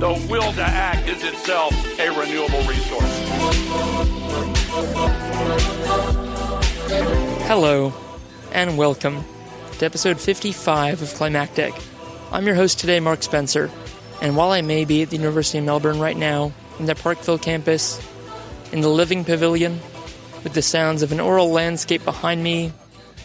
[0.00, 3.20] the will to act is itself a renewable resource.
[7.46, 7.92] Hello,
[8.52, 9.22] and welcome
[9.72, 11.74] to episode 55 of Climactic.
[12.32, 13.70] I'm your host today, Mark Spencer,
[14.22, 17.36] and while I may be at the University of Melbourne right now, in the Parkville
[17.36, 18.00] campus,
[18.72, 19.80] in the Living Pavilion,
[20.42, 22.72] with the sounds of an aural landscape behind me,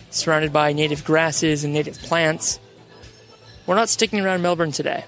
[0.09, 2.59] surrounded by native grasses and native plants,
[3.65, 5.05] we're not sticking around Melbourne today.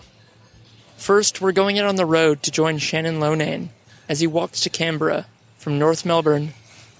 [0.97, 3.69] First, we're going out on the road to join Shannon Loughnane
[4.09, 6.53] as he walks to Canberra from North Melbourne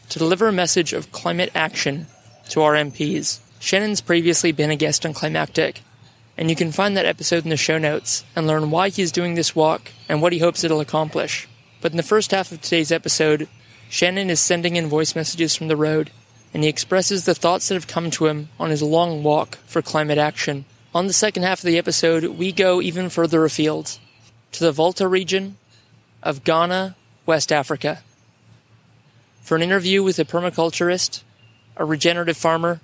[0.09, 2.05] to deliver a message of climate action
[2.49, 3.39] to our MPs.
[3.59, 5.81] Shannon's previously been a guest on Climactic,
[6.37, 9.33] and you can find that episode in the show notes and learn why he's doing
[9.33, 11.47] this walk and what he hopes it'll accomplish.
[11.81, 13.49] But in the first half of today's episode,
[13.89, 16.11] Shannon is sending in voice messages from the road,
[16.53, 19.81] and he expresses the thoughts that have come to him on his long walk for
[19.81, 20.65] climate action.
[20.97, 23.99] On the second half of the episode, we go even further afield
[24.51, 25.57] to the Volta region
[26.23, 28.01] of Ghana, West Africa,
[29.43, 31.21] for an interview with a permaculturist,
[31.75, 32.81] a regenerative farmer,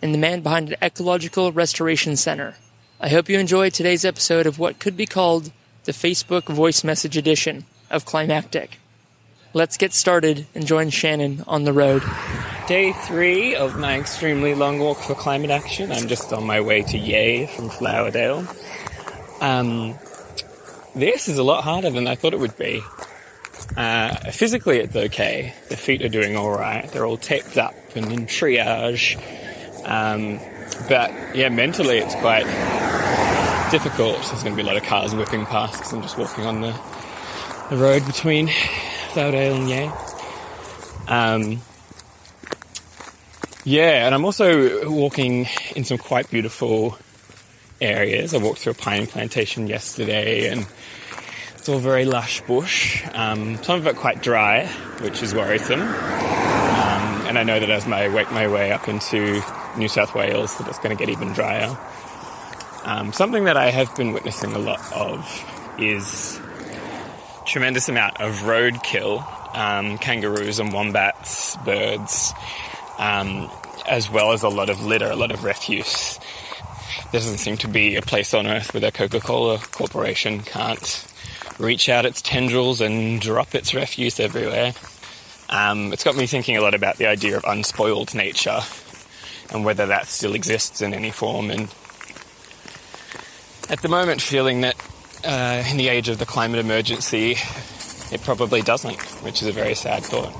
[0.00, 2.54] and the man behind an ecological restoration center.
[3.00, 5.50] I hope you enjoy today's episode of what could be called
[5.86, 8.78] the Facebook voice message edition of Climactic.
[9.54, 12.04] Let's get started and join Shannon on the road.
[12.66, 15.92] Day three of my extremely long walk for climate action.
[15.92, 18.44] I'm just on my way to Yea from Flowerdale.
[19.40, 19.94] Um,
[20.92, 22.82] this is a lot harder than I thought it would be.
[23.76, 25.54] Uh, physically, it's okay.
[25.68, 26.90] The feet are doing all right.
[26.90, 29.16] They're all taped up and in triage.
[29.84, 30.40] Um,
[30.88, 32.46] but yeah, mentally, it's quite
[33.70, 34.16] difficult.
[34.16, 36.62] There's going to be a lot of cars whipping past because I'm just walking on
[36.62, 36.76] the
[37.70, 39.92] the road between Flowerdale and Yea.
[41.06, 41.60] Um,
[43.66, 46.96] yeah, and I'm also walking in some quite beautiful
[47.80, 48.32] areas.
[48.32, 50.68] I walked through a pine plantation yesterday and
[51.56, 53.04] it's all very lush bush.
[53.12, 54.66] Um, some of it quite dry,
[55.00, 55.80] which is worrisome.
[55.80, 55.88] Um,
[57.26, 59.42] and I know that as I work my way up into
[59.76, 61.76] New South Wales, that it's going to get even drier.
[62.84, 66.40] Um, something that I have been witnessing a lot of is
[67.46, 72.32] tremendous amount of roadkill, um, kangaroos and wombats, birds,
[72.98, 73.50] um,
[73.86, 76.18] as well as a lot of litter, a lot of refuse.
[77.12, 81.06] There doesn't seem to be a place on earth where the Coca-Cola Corporation can't
[81.58, 84.74] reach out its tendrils and drop its refuse everywhere.
[85.48, 88.60] Um, it's got me thinking a lot about the idea of unspoiled nature
[89.52, 91.50] and whether that still exists in any form.
[91.50, 91.72] And
[93.70, 94.74] at the moment, feeling that
[95.24, 97.36] uh, in the age of the climate emergency,
[98.12, 100.34] it probably doesn't, which is a very sad thought.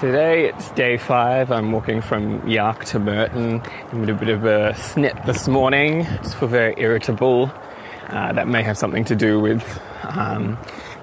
[0.00, 1.52] Today it's day five.
[1.52, 3.60] I'm walking from Yarck to Merton.
[3.92, 6.04] I'm a bit of a snip this morning.
[6.22, 7.52] Just feel very irritable.
[8.08, 10.56] Uh, that may have something to do with um,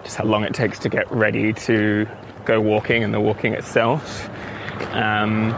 [0.03, 2.07] just how long it takes to get ready to
[2.43, 4.27] go walking and the walking itself.
[4.93, 5.51] Um,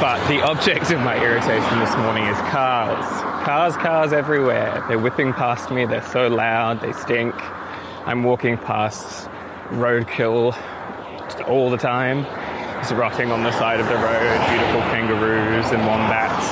[0.00, 3.06] but the object of my irritation this morning is cars.
[3.44, 4.84] Cars, cars everywhere.
[4.88, 5.86] They're whipping past me.
[5.86, 6.80] They're so loud.
[6.80, 7.32] They stink.
[8.08, 9.28] I'm walking past
[9.68, 10.56] roadkill
[11.38, 12.24] just all the time.
[12.80, 14.48] Just rotting on the side of the road.
[14.48, 16.46] Beautiful kangaroos and wombats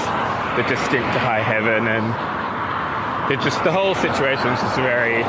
[0.88, 1.86] stink to high heaven.
[1.86, 5.22] And it just, the whole situation is just very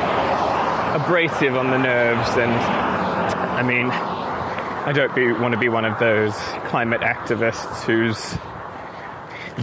[0.94, 2.30] abrasive on the nerves.
[2.30, 6.34] And I mean, I don't be, want to be one of those
[6.66, 8.36] climate activists who's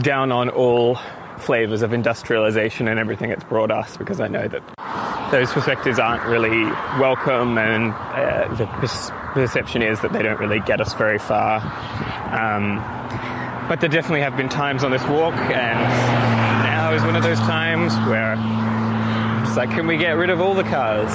[0.01, 0.99] down on all
[1.37, 4.63] flavors of industrialization and everything it's brought us because I know that
[5.31, 6.63] those perspectives aren't really
[6.99, 8.65] welcome and uh, the
[9.35, 11.59] perception is that they don't really get us very far.
[12.31, 12.77] Um,
[13.67, 15.79] but there definitely have been times on this walk and
[16.63, 18.33] now is one of those times where
[19.43, 21.11] it's like, can we get rid of all the cars?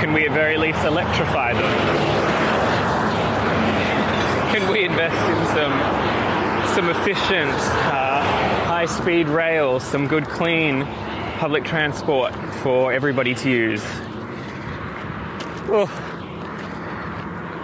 [0.00, 1.62] Can we at very least electrify them?
[4.54, 6.06] Can we invest in some
[6.74, 7.52] some efficient
[7.92, 8.22] uh,
[8.64, 10.84] high-speed rail, some good clean
[11.38, 13.82] public transport for everybody to use?
[15.68, 16.05] Oh,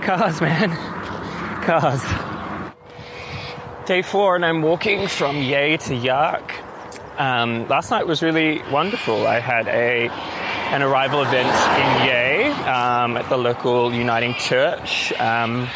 [0.03, 0.71] cars, man,
[1.63, 2.03] cars.
[3.87, 6.51] Day four, and I'm walking from Yea to Yarck.
[7.19, 9.27] Um, last night was really wonderful.
[9.29, 10.09] I had a
[10.75, 15.13] an arrival event in Yea um, at the local Uniting Church.
[15.21, 15.69] Um,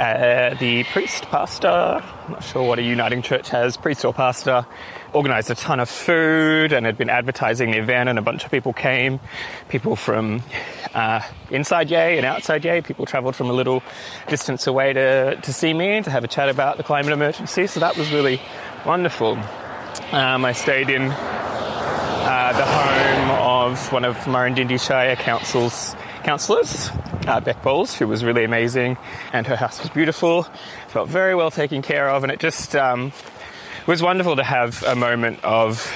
[0.00, 4.66] uh, the priest, pastor, I'm not sure what a Uniting Church has, priest or pastor,
[5.14, 8.50] organised a ton of food and had been advertising the event, and a bunch of
[8.50, 9.20] people came.
[9.68, 10.42] People from
[10.94, 11.20] uh,
[11.50, 13.82] inside Yea and outside Yea, people travelled from a little
[14.28, 17.66] distance away to, to see me and to have a chat about the climate emergency,
[17.66, 18.40] so that was really
[18.84, 19.38] wonderful.
[20.12, 26.90] Um, I stayed in uh, the home of one of Murrindindi Shire Council's councillors,
[27.26, 28.98] uh, Beck Bowles, who was really amazing,
[29.32, 30.46] and her house was beautiful.
[30.88, 33.12] Felt very well taken care of, and it just um,
[33.88, 35.90] was wonderful to have a moment of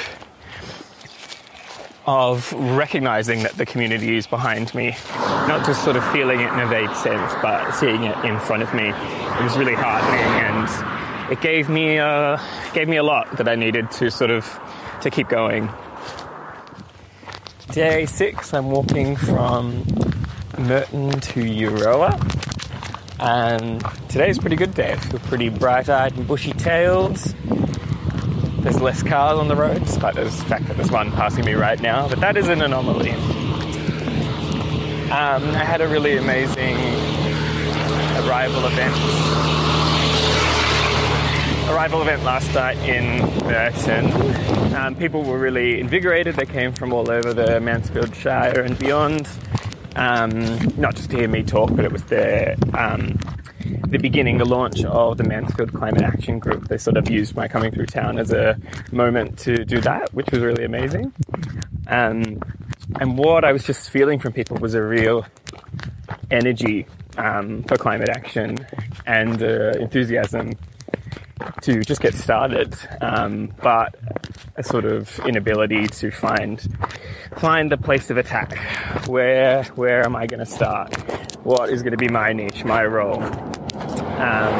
[2.06, 4.96] of recognizing that the community is behind me,
[5.46, 8.62] not just sort of feeling it in a vague sense, but seeing it in front
[8.62, 8.88] of me.
[8.88, 12.40] It was really heartening, and it gave me a,
[12.72, 14.48] gave me a lot that I needed to sort of
[15.02, 15.70] to keep going.
[17.72, 19.84] Day six, I'm walking from
[20.58, 22.18] Merton to Euroa.
[23.20, 24.94] And today's a pretty good day.
[24.94, 27.18] I feel pretty bright eyed and bushy tailed.
[28.62, 31.80] There's less cars on the road, despite the fact that there's one passing me right
[31.80, 33.10] now, but that is an anomaly.
[35.10, 36.76] Um, I had a really amazing
[38.24, 38.96] arrival event.
[41.70, 44.74] Arrival event last night in Merton.
[44.76, 46.36] Um, people were really invigorated.
[46.36, 49.28] They came from all over the Mansfield Shire and beyond
[49.96, 50.32] um,
[50.78, 53.18] not just to hear me talk, but it was the um,
[53.62, 56.68] the beginning, the launch of the Mansfield Climate Action Group.
[56.68, 58.58] They sort of used my coming through town as a
[58.90, 61.12] moment to do that, which was really amazing.
[61.86, 62.40] Um,
[63.00, 65.26] and what I was just feeling from people was a real
[66.30, 66.86] energy
[67.16, 68.58] um, for climate action
[69.06, 70.52] and uh, enthusiasm
[71.62, 73.94] to just get started, um, but
[74.56, 76.60] a sort of inability to find
[77.36, 78.56] find a place of attack.
[79.08, 80.94] Where where am I going to start?
[81.44, 83.22] What is going to be my niche, my role?
[83.22, 84.54] Um,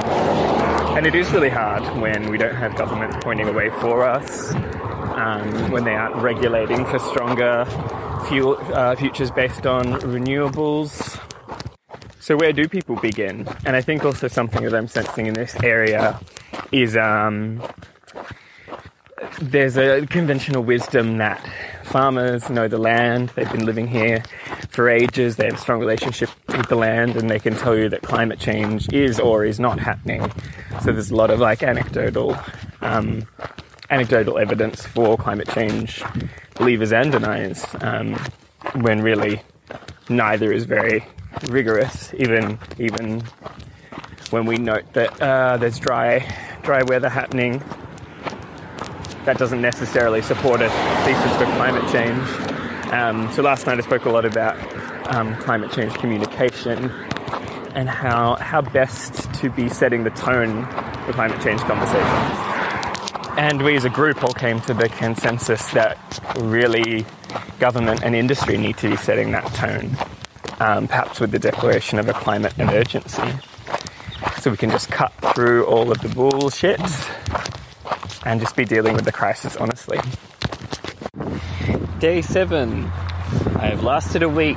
[0.97, 4.53] and it is really hard when we don't have government pointing a way for us,
[4.55, 7.65] um, when they aren't regulating for stronger
[8.29, 11.19] fuel, uh, futures based on renewables.
[12.21, 13.49] So where do people begin?
[13.65, 16.21] And I think also something that I'm sensing in this area
[16.73, 17.63] is um,
[19.41, 21.47] there's a conventional wisdom that
[21.85, 24.23] farmers know the land, they've been living here
[24.71, 27.89] for ages, they have a strong relationship with the land, and they can tell you
[27.89, 30.33] that climate change is or is not happening.
[30.83, 32.37] So there's a lot of like anecdotal,
[32.81, 33.27] um,
[33.91, 36.03] anecdotal evidence for climate change
[36.55, 38.15] believers and deniers, um,
[38.77, 39.43] when really
[40.09, 41.05] neither is very
[41.49, 43.23] rigorous, even even
[44.31, 46.25] when we note that uh, there's dry
[46.63, 47.63] dry weather happening.
[49.25, 50.71] That doesn't necessarily support a
[51.05, 52.29] thesis for climate change.
[52.93, 54.57] Um, so last night I spoke a lot about
[55.15, 56.91] um, climate change communication
[57.75, 60.65] and how how best to be setting the tone
[61.07, 62.53] for climate change conversations.
[63.39, 65.99] And we as a group all came to the consensus that
[66.39, 67.07] really
[67.59, 69.97] government and industry need to be setting that tone,
[70.61, 73.33] um, perhaps with the declaration of a climate emergency.
[74.43, 76.81] So we can just cut through all of the bullshit
[78.27, 80.01] and just be dealing with the crisis honestly.
[82.01, 82.91] Day seven.
[83.55, 84.57] I've lasted a week.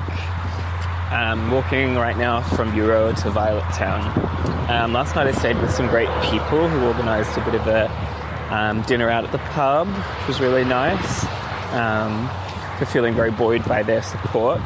[1.12, 4.02] I'm walking right now from Euroa to Violet Town.
[4.72, 7.88] Um, last night I stayed with some great people who organised a bit of a
[8.50, 11.26] um, dinner out at the pub, which was really nice.
[11.74, 12.28] Um,
[12.78, 14.60] for feeling very buoyed by their support,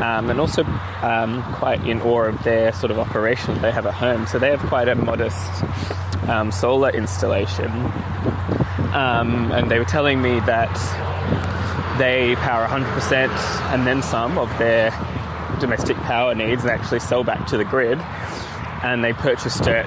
[0.00, 0.64] um, and also
[1.02, 4.26] um, quite in awe of their sort of operation that they have at home.
[4.26, 5.64] So they have quite a modest
[6.28, 7.70] um, solar installation,
[8.92, 10.70] um, and they were telling me that
[11.98, 13.28] they power 100%
[13.72, 14.90] and then some of their
[15.60, 17.98] domestic power needs and actually sell back to the grid.
[18.82, 19.84] And they purchased it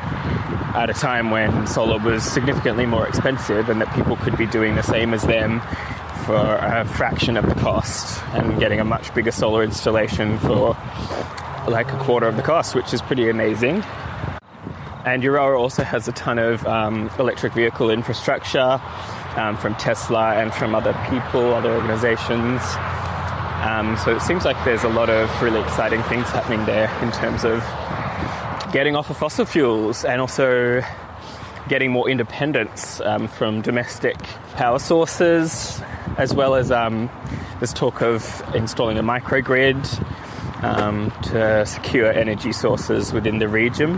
[0.76, 4.76] at a time when solar was significantly more expensive, and that people could be doing
[4.76, 5.62] the same as them
[6.26, 10.78] for a fraction of the cost and getting a much bigger solar installation for
[11.68, 13.84] like a quarter of the cost, which is pretty amazing.
[15.06, 18.82] And Euroa also has a ton of um, electric vehicle infrastructure
[19.36, 22.62] um, from Tesla and from other people, other organizations.
[23.64, 27.12] Um, so it seems like there's a lot of really exciting things happening there in
[27.12, 27.60] terms of
[28.72, 30.82] getting off of fossil fuels and also
[31.70, 34.18] getting more independence um, from domestic
[34.56, 35.82] power sources,
[36.18, 37.10] as well as um,
[37.60, 39.84] there's talk of installing a microgrid
[40.64, 43.98] um, to secure energy sources within the region,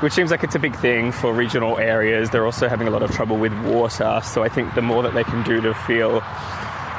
[0.00, 2.30] which seems like it's a big thing for regional areas.
[2.30, 5.14] They're also having a lot of trouble with water, so I think the more that
[5.14, 6.22] they can do to feel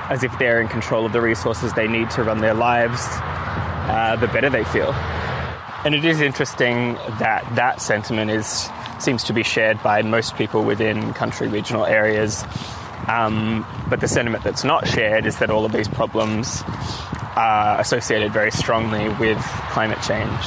[0.10, 4.16] as if they're in control of the resources they need to run their lives, uh,
[4.20, 4.92] the better they feel.
[5.84, 10.64] And it is interesting that that sentiment is seems to be shared by most people
[10.64, 12.44] within country regional areas.
[13.08, 16.64] Um, but the sentiment that's not shared is that all of these problems
[17.36, 19.38] are associated very strongly with
[19.70, 20.42] climate change.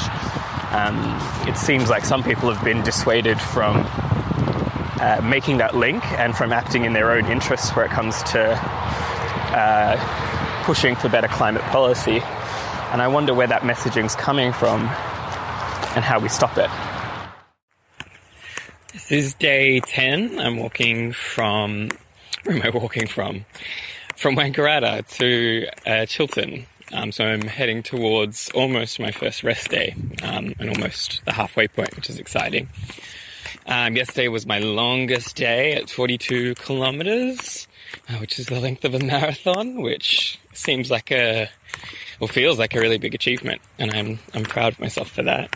[0.71, 3.77] Um, it seems like some people have been dissuaded from
[5.01, 8.59] uh, making that link and from acting in their own interests where it comes to
[9.55, 12.21] uh, pushing for better climate policy.
[12.93, 14.81] And I wonder where that messaging's coming from
[15.95, 16.71] and how we stop it.
[18.93, 20.39] This is day 10.
[20.39, 21.91] I'm walking from,
[22.45, 23.45] where am I walking from?
[24.17, 26.67] From Wangaratta to uh, Chiltern.
[26.93, 31.69] Um, so I'm heading towards almost my first rest day um, and almost the halfway
[31.69, 32.69] point, which is exciting.
[33.67, 37.69] Um, yesterday was my longest day at 42 kilometers,
[38.09, 41.51] uh, which is the length of a marathon, which seems like a,
[42.19, 45.55] or feels like a really big achievement, and I'm I'm proud of myself for that.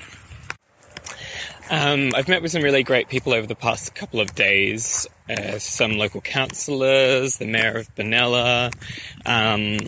[1.71, 5.07] Um, I've met with some really great people over the past couple of days.
[5.33, 8.73] Uh, some local councillors, the mayor of Benalla,
[9.25, 9.79] um,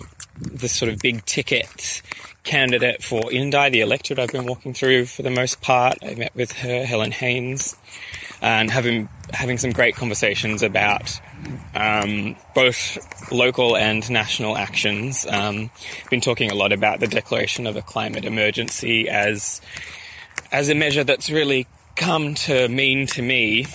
[0.40, 2.02] the sort of big ticket
[2.44, 5.98] candidate for Indi, the electorate I've been walking through for the most part.
[6.02, 7.76] I met with her, Helen Haines,
[8.40, 11.20] and having having some great conversations about
[11.74, 12.98] um, both
[13.32, 15.26] local and national actions.
[15.28, 15.70] Um,
[16.10, 19.60] been talking a lot about the declaration of a climate emergency as
[20.52, 23.66] as a measure that's really come to mean to me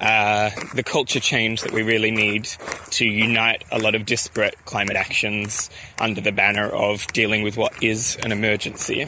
[0.00, 2.48] uh, the culture change that we really need
[2.90, 7.82] to unite a lot of disparate climate actions under the banner of dealing with what
[7.82, 9.06] is an emergency.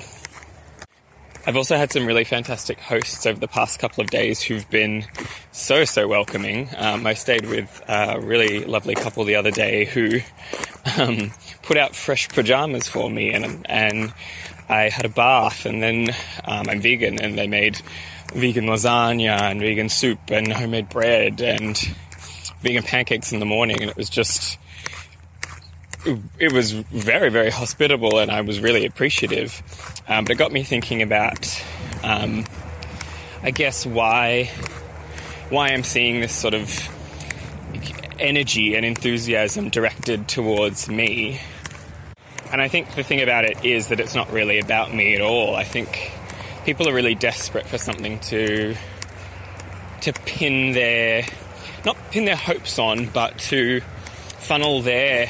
[1.46, 5.06] I've also had some really fantastic hosts over the past couple of days who've been
[5.50, 6.68] so, so welcoming.
[6.76, 10.20] Um, I stayed with a really lovely couple the other day who
[10.98, 14.12] um, put out fresh pajamas for me and, and
[14.68, 16.10] I had a bath and then
[16.44, 17.80] um, I'm vegan and they made
[18.34, 21.78] vegan lasagna and vegan soup and homemade bread and
[22.60, 24.58] vegan pancakes in the morning and it was just
[26.38, 29.62] it was very very hospitable and I was really appreciative.
[30.08, 31.64] Um, but it got me thinking about
[32.02, 32.44] um,
[33.42, 34.50] I guess why
[35.50, 36.70] why I'm seeing this sort of
[38.18, 41.40] energy and enthusiasm directed towards me.
[42.50, 45.20] And I think the thing about it is that it's not really about me at
[45.20, 45.54] all.
[45.54, 46.12] I think
[46.68, 48.76] people are really desperate for something to
[50.02, 51.24] to pin their
[51.86, 53.80] not pin their hopes on, but to
[54.40, 55.28] funnel their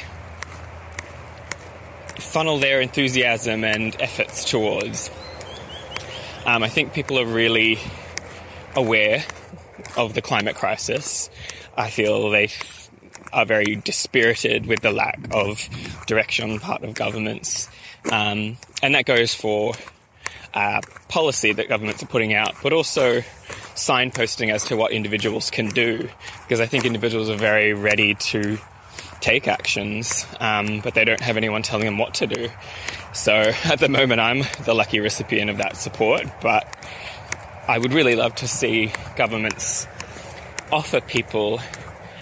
[2.17, 5.09] funnel their enthusiasm and efforts towards.
[6.45, 7.79] Um, I think people are really
[8.75, 9.23] aware
[9.95, 11.29] of the climate crisis.
[11.77, 12.49] I feel they
[13.31, 15.69] are very dispirited with the lack of
[16.05, 17.69] direction on the part of governments,
[18.11, 19.75] um, and that goes for
[20.53, 23.21] uh, policy that governments are putting out, but also
[23.75, 26.09] signposting as to what individuals can do.
[26.43, 28.57] Because I think individuals are very ready to
[29.21, 32.49] take actions, um, but they don't have anyone telling them what to do.
[33.13, 33.33] So
[33.65, 36.67] at the moment, I'm the lucky recipient of that support, but
[37.67, 39.87] I would really love to see governments
[40.71, 41.61] offer people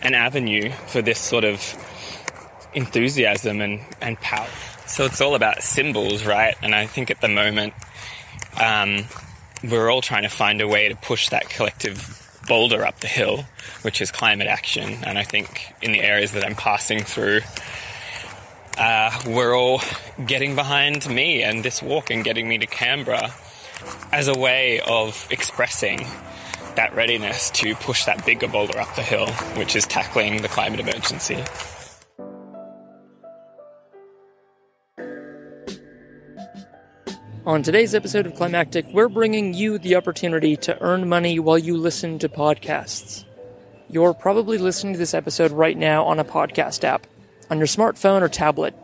[0.02, 1.62] an avenue for this sort of
[2.74, 4.48] enthusiasm and, and power.
[4.86, 6.56] So it's all about symbols, right?
[6.62, 7.74] And I think at the moment,
[8.62, 9.06] um,
[9.64, 13.46] we're all trying to find a way to push that collective boulder up the hill,
[13.82, 15.04] which is climate action.
[15.04, 17.42] And I think in the areas that I'm passing through,
[18.78, 19.82] uh, we're all
[20.26, 23.34] getting behind me and this walk and getting me to Canberra
[24.12, 26.06] as a way of expressing
[26.76, 30.80] that readiness to push that bigger boulder up the hill, which is tackling the climate
[30.80, 31.44] emergency.
[37.48, 41.78] On today's episode of Climactic, we're bringing you the opportunity to earn money while you
[41.78, 43.24] listen to podcasts.
[43.90, 47.08] You're probably listening to this episode right now on a podcast app,
[47.50, 48.76] on your smartphone or tablet,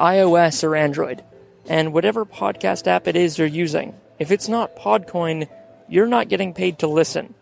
[0.00, 1.22] iOS or Android,
[1.68, 3.94] and whatever podcast app it is you're using.
[4.18, 5.48] If it's not Podcoin,
[5.88, 7.32] you're not getting paid to listen.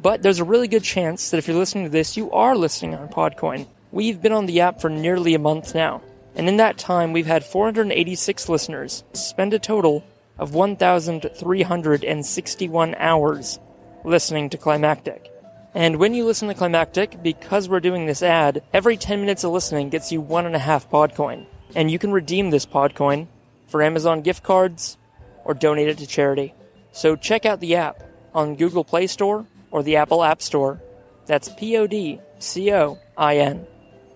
[0.00, 2.94] But there's a really good chance that if you're listening to this, you are listening
[2.94, 3.66] on Podcoin.
[3.92, 6.00] We've been on the app for nearly a month now,
[6.34, 10.02] and in that time, we've had 486 listeners spend a total
[10.38, 13.58] of 1,361 hours
[14.04, 15.30] listening to Climactic.
[15.74, 19.50] And when you listen to Climactic, because we're doing this ad, every 10 minutes of
[19.50, 21.46] listening gets you one and a half Podcoin.
[21.74, 23.26] And you can redeem this Podcoin
[23.66, 24.96] for Amazon gift cards
[25.44, 26.54] or donate it to charity.
[26.92, 30.80] So check out the app on Google Play Store or the Apple App Store.
[31.26, 33.66] That's P O D C O I N.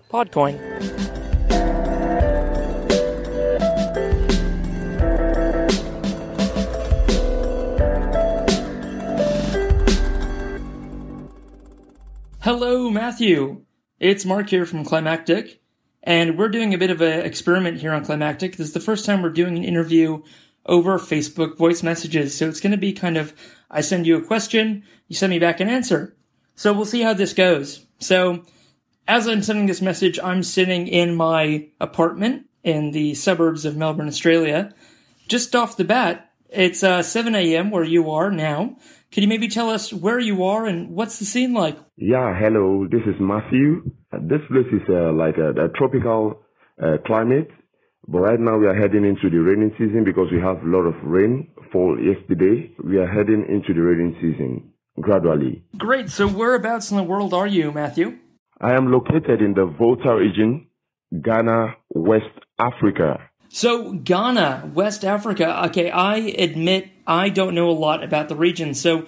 [0.09, 1.28] Podcoin.
[12.41, 13.65] Hello, Matthew.
[13.99, 15.59] It's Mark here from Climactic,
[16.01, 18.55] and we're doing a bit of an experiment here on Climactic.
[18.55, 20.23] This is the first time we're doing an interview
[20.65, 23.33] over Facebook voice messages, so it's going to be kind of
[23.69, 26.15] I send you a question, you send me back an answer.
[26.55, 27.85] So we'll see how this goes.
[27.99, 28.45] So,
[29.05, 34.07] as I'm sending this message, I'm sitting in my apartment in the suburbs of Melbourne,
[34.07, 34.73] Australia.
[35.27, 37.69] Just off the bat, it's uh, 7 a.m.
[37.69, 38.77] where you are now.
[39.11, 41.77] Can you maybe tell us where you are and what's the scene like?
[41.97, 42.85] Yeah, hello.
[42.89, 43.91] This is Matthew.
[44.13, 46.41] Uh, this place is uh, like a, a tropical
[46.81, 47.49] uh, climate,
[48.07, 50.85] but right now we are heading into the raining season because we have a lot
[50.85, 52.71] of rain fall yesterday.
[52.83, 55.63] We are heading into the raining season gradually.
[55.77, 56.11] Great.
[56.11, 58.17] So whereabouts in the world are you, Matthew?
[58.61, 60.67] I am located in the Volta region,
[61.19, 62.25] Ghana, West
[62.59, 63.28] Africa.
[63.51, 65.65] So, Ghana, West Africa.
[65.65, 68.75] Okay, I admit I don't know a lot about the region.
[68.75, 69.07] So,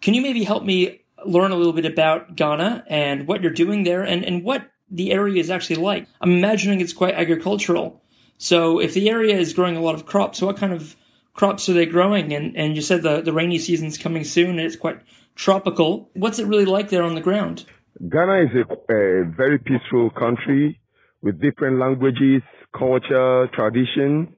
[0.00, 3.84] can you maybe help me learn a little bit about Ghana and what you're doing
[3.84, 6.08] there and, and what the area is actually like?
[6.22, 8.02] I'm imagining it's quite agricultural.
[8.38, 10.96] So, if the area is growing a lot of crops, what kind of
[11.34, 12.32] crops are they growing?
[12.32, 15.00] And, and you said the, the rainy season's coming soon and it's quite
[15.34, 16.10] tropical.
[16.14, 17.66] What's it really like there on the ground?
[18.08, 20.80] Ghana is a, a very peaceful country
[21.22, 22.42] with different languages,
[22.76, 24.34] culture, tradition,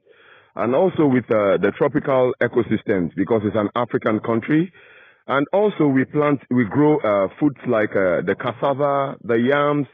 [0.55, 4.71] and also with uh, the tropical ecosystems because it's an African country.
[5.27, 9.87] And also we plant, we grow uh, foods like uh, the cassava, the yams,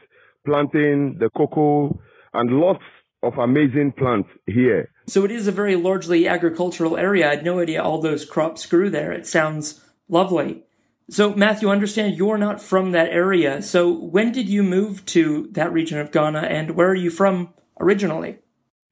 [0.44, 1.98] plantain, the cocoa,
[2.34, 2.84] and lots
[3.22, 4.90] of amazing plants here.
[5.06, 7.26] So it is a very largely agricultural area.
[7.26, 9.12] I had no idea all those crops grew there.
[9.12, 10.64] It sounds lovely.
[11.10, 13.60] So, Matthew, understand you're not from that area.
[13.62, 17.52] So, when did you move to that region of Ghana and where are you from
[17.80, 18.38] originally?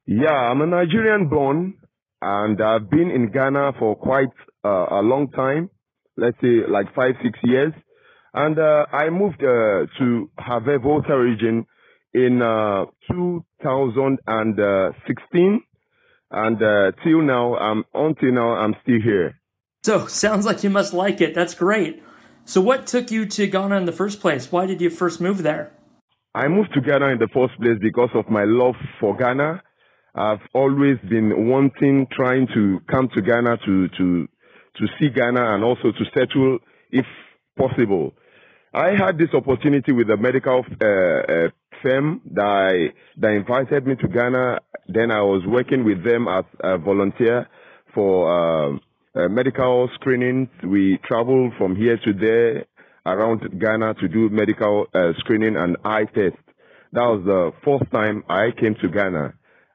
[0.07, 1.75] Yeah, I'm a Nigerian born
[2.21, 4.28] and I've been in Ghana for quite
[4.65, 5.71] uh, a long time.
[6.17, 7.73] Let's say like five, six years.
[8.34, 11.67] And uh, I moved uh, to Havre Volta region
[12.13, 15.61] in uh, 2016.
[16.32, 19.34] And uh, till now, um, until now, I'm still here.
[19.82, 21.34] So, sounds like you must like it.
[21.34, 22.04] That's great.
[22.50, 24.50] So, what took you to Ghana in the first place?
[24.50, 25.71] Why did you first move there?
[26.34, 29.63] I moved to Ghana in the first place because of my love for Ghana.
[30.17, 34.28] I've always been wanting, trying to come to Ghana to, to,
[34.78, 36.58] to see Ghana and also to settle
[36.91, 37.06] if
[37.56, 38.15] possible.
[38.75, 41.49] I had this opportunity with a medical uh, uh,
[41.80, 44.58] firm that, I, that invited me to Ghana.
[44.89, 47.47] Then I was working with them as a volunteer
[47.95, 48.78] for uh,
[49.14, 50.49] uh, medical screening.
[50.64, 52.66] We traveled from here to there
[53.06, 56.36] around Ghana to do medical uh, screening and eye test.
[56.92, 59.34] That was the fourth time I came to Ghana.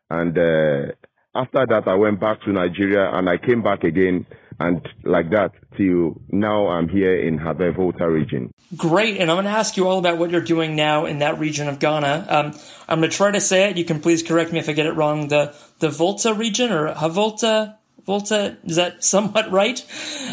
[0.09, 0.91] And uh,
[1.33, 4.25] after that, I went back to Nigeria and I came back again
[4.59, 8.51] and like that till now I'm here in Havre Volta region.
[8.77, 11.39] Great, and I'm going to ask you all about what you're doing now in that
[11.39, 12.25] region of Ghana.
[12.29, 12.53] Um,
[12.87, 13.77] I'm going to try to say it.
[13.77, 15.27] You can please correct me if I get it wrong.
[15.27, 19.83] The the Volta region or Havolta Volta is that somewhat right?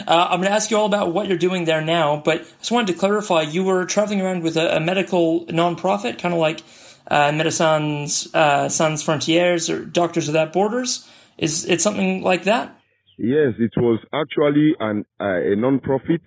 [0.06, 2.44] Uh, I'm going to ask you all about what you're doing there now, but I
[2.58, 3.42] just wanted to clarify.
[3.42, 6.62] You were traveling around with a, a medical nonprofit, kind of like
[7.10, 11.08] uh, Médecins uh, Sans Frontières or Doctors Without Borders.
[11.38, 12.78] Is it something like that?
[13.18, 16.20] Yes, it was actually an uh, a non-profit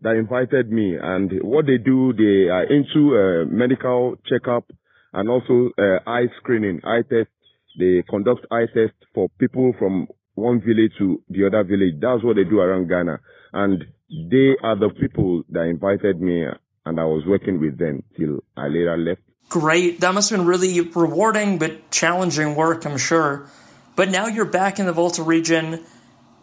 [0.00, 4.64] that invited me, and what they do, they are into uh, medical checkup
[5.12, 7.30] and also uh, eye screening, eye test.
[7.78, 10.08] They conduct eye tests for people from
[10.38, 11.94] one village to the other village.
[12.00, 13.20] That's what they do around Ghana,
[13.52, 16.46] and they are the people that invited me,
[16.86, 19.20] and I was working with them till I later left.
[19.48, 23.48] Great, that must have been really rewarding but challenging work, I'm sure.
[23.96, 25.84] But now you're back in the Volta region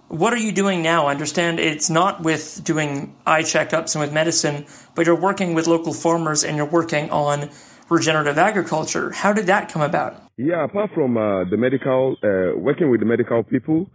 [0.08, 1.08] what are you doing now?
[1.08, 5.68] I understand it's not with doing eye checkups and with medicine, but you're working with
[5.68, 7.50] local farmers and you're working on
[7.90, 9.12] regenerative agriculture.
[9.12, 10.25] How did that come about?
[10.38, 13.90] Yeah, apart from uh, the medical, uh, working with the medical people,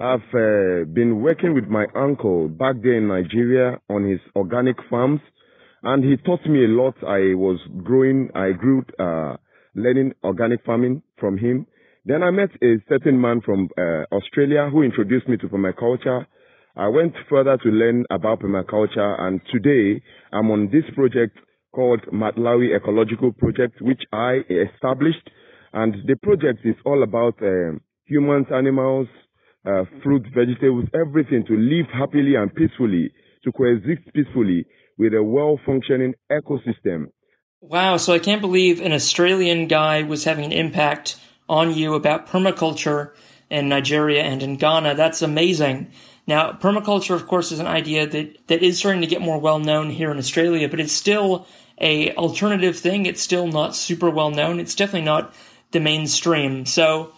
[0.00, 5.20] I've uh, been working with my uncle back there in Nigeria on his organic farms,
[5.82, 6.94] and he taught me a lot.
[7.02, 9.36] I was growing, I grew, uh,
[9.74, 11.66] learning organic farming from him.
[12.06, 16.24] Then I met a certain man from uh, Australia who introduced me to permaculture.
[16.74, 20.02] I went further to learn about permaculture and today
[20.32, 21.36] I'm on this project
[21.74, 25.28] called Mattlawie Ecological Project, which I established.
[25.72, 29.08] And the project is all about uh, humans, animals,
[29.64, 33.12] uh, fruit, vegetables, everything to live happily and peacefully,
[33.44, 34.66] to coexist peacefully
[34.98, 37.06] with a well-functioning ecosystem.
[37.60, 41.16] Wow, so I can't believe an Australian guy was having an impact
[41.48, 43.14] on you about permaculture
[43.50, 44.94] in Nigeria and in Ghana.
[44.94, 45.92] That's amazing.
[46.26, 49.58] Now, permaculture, of course, is an idea that, that is starting to get more well
[49.58, 51.46] known here in Australia, but it's still
[51.80, 53.06] a alternative thing.
[53.06, 54.60] It's still not super well known.
[54.60, 55.34] It's definitely not
[55.72, 56.66] the mainstream.
[56.66, 57.12] So,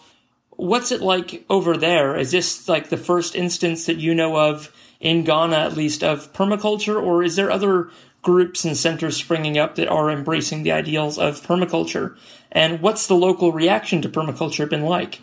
[0.51, 2.15] what's it like over there?
[2.15, 6.33] Is this like the first instance that you know of in Ghana, at least, of
[6.33, 7.89] permaculture, or is there other
[8.21, 12.17] groups and centers springing up that are embracing the ideals of permaculture?
[12.51, 15.21] And what's the local reaction to permaculture been like?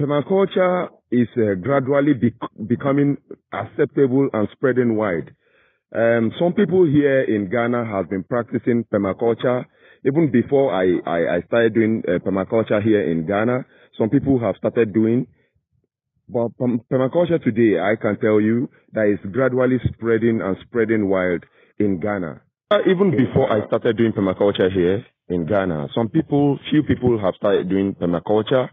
[0.00, 3.16] Permaculture is uh, gradually bec- becoming
[3.52, 5.34] acceptable and spreading wide.
[5.94, 9.64] Um, some people here in Ghana have been practicing permaculture
[10.04, 13.64] even before I, I, I started doing uh, permaculture here in Ghana.
[13.98, 15.26] Some people have started doing,
[16.28, 16.48] but
[16.90, 21.44] permaculture today, I can tell you that is gradually spreading and spreading wild
[21.78, 22.40] in Ghana.
[22.70, 27.34] Uh, even before I started doing permaculture here in Ghana, some people, few people have
[27.36, 28.68] started doing permaculture.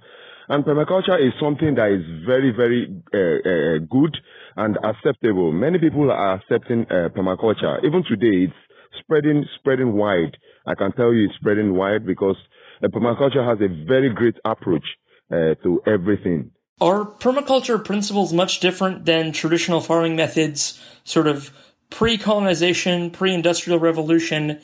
[0.48, 4.18] And permaculture is something that is very, very uh, uh, good
[4.56, 5.52] and acceptable.
[5.52, 7.84] Many people are accepting uh, permaculture.
[7.86, 8.54] Even today, it's
[9.00, 10.38] spreading, spreading wide.
[10.66, 12.38] I can tell you it's spreading wide because
[12.84, 14.86] uh, permaculture has a very great approach
[15.32, 16.52] uh, to everything.
[16.82, 21.52] Are permaculture principles much different than traditional farming methods, sort of
[21.90, 24.60] pre-colonization, pre-industrial revolution,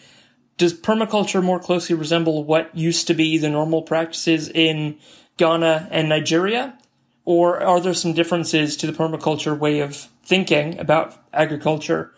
[0.57, 4.97] does permaculture more closely resemble what used to be the normal practices in
[5.37, 6.77] Ghana and Nigeria?
[7.25, 12.13] Or are there some differences to the permaculture way of thinking about agriculture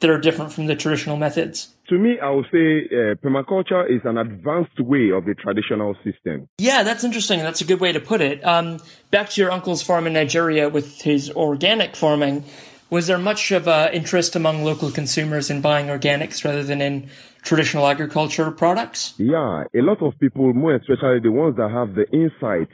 [0.00, 1.74] that are different from the traditional methods?
[1.88, 6.48] To me, I would say uh, permaculture is an advanced way of the traditional system.
[6.58, 7.40] Yeah, that's interesting.
[7.40, 8.44] That's a good way to put it.
[8.44, 8.78] Um,
[9.10, 12.44] back to your uncle's farm in Nigeria with his organic farming.
[12.90, 17.08] Was there much of uh, interest among local consumers in buying organics rather than in
[17.42, 19.14] traditional agriculture products?
[19.18, 22.68] Yeah, a lot of people, more especially the ones that have the insight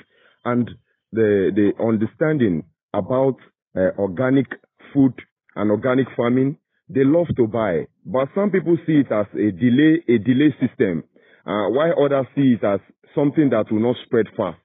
[0.44, 0.70] and
[1.12, 3.36] the the understanding about
[3.76, 4.46] uh, organic
[4.92, 5.14] food
[5.54, 6.56] and organic farming,
[6.88, 7.86] they love to buy.
[8.04, 11.04] But some people see it as a delay a delay system,
[11.46, 12.80] uh, while others see it as
[13.14, 14.58] something that will not spread fast.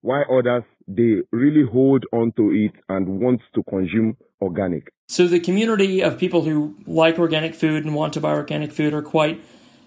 [0.00, 4.92] While others they really hold on to it and want to consume organic.
[5.06, 8.94] So the community of people who like organic food and want to buy organic food
[8.94, 9.42] are quite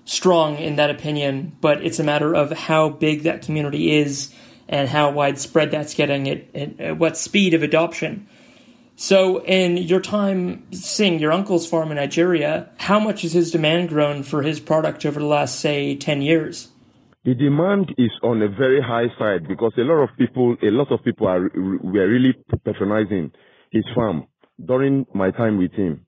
[0.05, 4.33] strong in that opinion, but it's a matter of how big that community is
[4.67, 8.27] and how widespread that's getting at, at what speed of adoption.
[9.03, 13.89] So, in your time seeing your uncle's farm in Nigeria, how much has his demand
[13.89, 16.69] grown for his product over the last, say, 10 years?
[17.25, 20.89] The demand is on a very high side because a lot of people, a lot
[20.89, 23.33] of people are were really patronizing
[23.71, 24.25] his farm
[24.63, 26.05] during my time with him,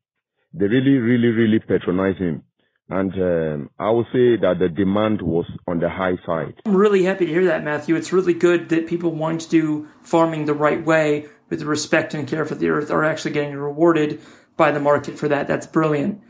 [0.53, 2.43] they really, really, really patronized him.
[2.87, 6.61] And um, I would say that the demand was on the high side.
[6.65, 7.95] I'm really happy to hear that, Matthew.
[7.95, 12.27] It's really good that people want to do farming the right way with respect and
[12.27, 14.21] care for the earth are actually getting rewarded
[14.57, 15.47] by the market for that.
[15.47, 16.21] That's brilliant.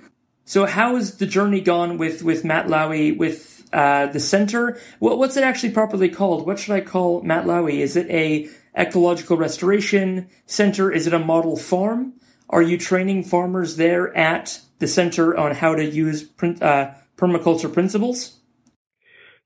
[0.46, 4.80] So, how has the journey gone with, with Mattlawie, with uh, the center?
[5.00, 6.46] What, what's it actually properly called?
[6.46, 7.80] What should I call Mattlawie?
[7.80, 8.48] Is it a
[8.78, 10.92] ecological restoration center?
[10.92, 12.14] Is it a model farm?
[12.50, 18.40] Are you training farmers there at the center on how to use uh, permaculture principles?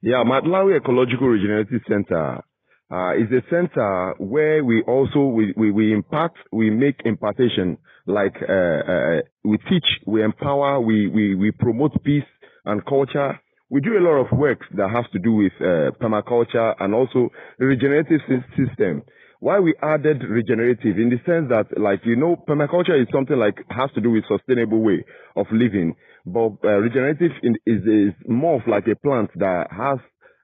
[0.02, 2.42] Yeah, Mattlawie Ecological Regenerative Center
[2.92, 8.36] uh, is a center where we also we, we, we impact, we make impartation, like
[8.48, 12.24] uh, uh, we teach, we empower, we, we, we promote peace
[12.66, 13.40] and culture.
[13.70, 17.30] We do a lot of work that has to do with uh, permaculture and also
[17.60, 18.22] regenerative
[18.58, 19.04] system.
[19.40, 20.98] Why we added regenerative?
[20.98, 24.26] In the sense that like you know permaculture is something like has to do with
[24.28, 25.96] sustainable way of living.
[26.26, 30.00] But uh, regenerative in, is, is more of like a plant that has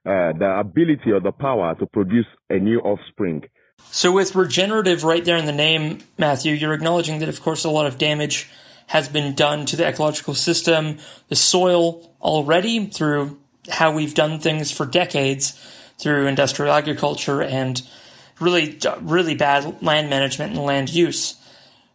[0.06, 3.42] uh, the ability or the power to produce a new offspring
[3.90, 7.70] so with regenerative right there in the name matthew you're acknowledging that of course a
[7.70, 8.48] lot of damage
[8.88, 13.38] has been done to the ecological system the soil already through
[13.68, 15.52] how we've done things for decades
[15.98, 17.82] through industrial agriculture and
[18.40, 21.35] really, really bad land management and land use.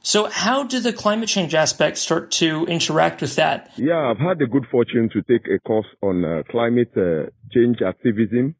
[0.03, 3.69] So, how do the climate change aspects start to interact with that?
[3.77, 7.83] Yeah, I've had the good fortune to take a course on uh, climate uh, change
[7.85, 8.55] activism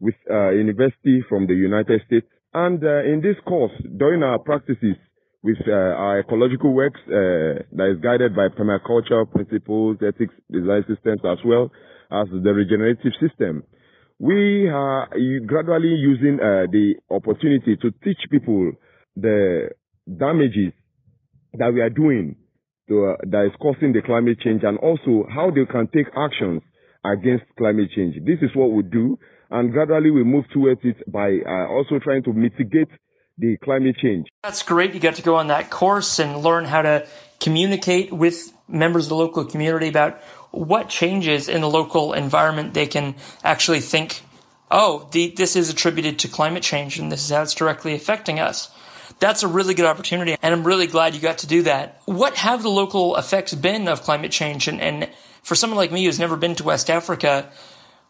[0.00, 2.26] with uh, university from the United States.
[2.54, 4.96] And uh, in this course, during our practices
[5.42, 11.20] with uh, our ecological works uh, that is guided by permaculture principles, ethics, design systems,
[11.30, 11.70] as well
[12.10, 13.64] as the regenerative system,
[14.18, 15.10] we are
[15.44, 18.72] gradually using the opportunity to teach people
[19.14, 19.68] the
[20.06, 20.72] damages
[21.58, 22.36] that we are doing
[22.88, 26.62] to, uh, that is causing the climate change and also how they can take actions
[27.04, 28.16] against climate change.
[28.24, 29.18] This is what we do
[29.50, 32.88] and gradually we move towards it by uh, also trying to mitigate
[33.38, 34.26] the climate change.
[34.42, 34.94] That's great.
[34.94, 37.06] You got to go on that course and learn how to
[37.38, 42.86] communicate with members of the local community about what changes in the local environment they
[42.86, 43.14] can
[43.44, 44.22] actually think,
[44.70, 48.40] oh, the, this is attributed to climate change and this is how it's directly affecting
[48.40, 48.70] us.
[49.18, 52.02] That's a really good opportunity, and I'm really glad you got to do that.
[52.04, 54.68] What have the local effects been of climate change?
[54.68, 55.08] And, and
[55.42, 57.50] for someone like me who's never been to West Africa,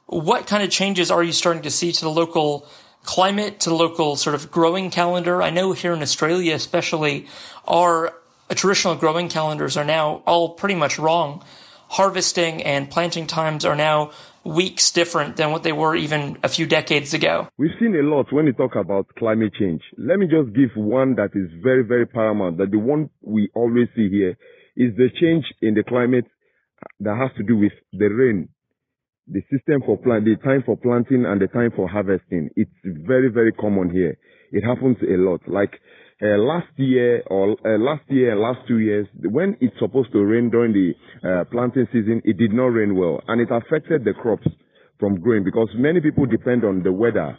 [0.07, 2.67] what kind of changes are you starting to see to the local
[3.05, 5.43] climate, to the local sort of growing calendar?
[5.43, 7.29] I know here in Australia, especially,
[7.69, 8.13] our
[8.51, 11.45] traditional growing calendars are now all pretty much wrong.
[11.91, 14.11] Harvesting and planting times are now
[14.47, 17.49] weeks different than what they were even a few decades ago.
[17.59, 19.83] We've seen a lot when you talk about climate change.
[19.99, 23.89] Let me just give one that is very, very paramount, that the one we always
[23.95, 24.37] see here
[24.77, 26.27] is the change in the climate
[27.01, 28.49] that has to do with the rain
[29.29, 32.49] the system for plant, the time for planting and the time for harvesting.
[32.55, 34.17] It's very, very common here.
[34.53, 35.41] It happens a lot.
[35.49, 35.81] Like
[36.23, 40.51] uh, last year or uh, last year last two years, when it's supposed to rain
[40.51, 40.93] during the
[41.29, 44.47] uh, planting season, it did not rain well, and it affected the crops
[44.99, 47.37] from growing because many people depend on the weather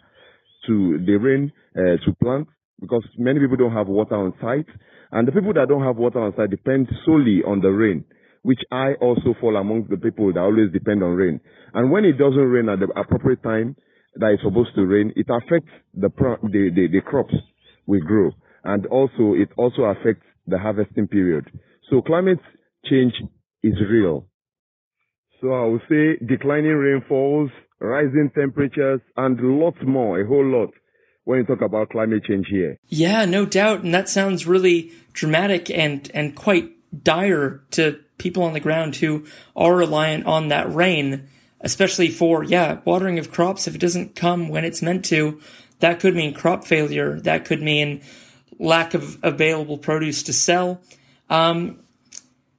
[0.67, 2.47] to the rain uh, to plant
[2.79, 4.67] because many people don't have water on site,
[5.11, 8.05] and the people that don't have water on site depend solely on the rain
[8.47, 11.41] which I also fall among the people that always depend on rain.
[11.73, 13.75] And when it doesn't rain at the appropriate time
[14.15, 16.07] that it's supposed to rain, it affects the,
[16.43, 17.33] the, the, the crops
[17.87, 18.31] we grow.
[18.63, 21.45] And also, it also affects the harvesting period.
[21.89, 22.39] So climate
[22.85, 23.13] change
[23.63, 24.27] is real.
[25.41, 30.69] So I would say declining rainfalls, rising temperatures, and lots more, a whole lot
[31.25, 32.77] when you talk about climate change here.
[32.87, 33.83] Yeah, no doubt.
[33.83, 36.71] And that sounds really dramatic and, and quite
[37.03, 41.27] dire to people on the ground who are reliant on that rain,
[41.61, 43.67] especially for, yeah, watering of crops.
[43.67, 45.39] If it doesn't come when it's meant to,
[45.79, 47.19] that could mean crop failure.
[47.19, 48.01] That could mean
[48.59, 50.81] lack of available produce to sell.
[51.29, 51.79] Um,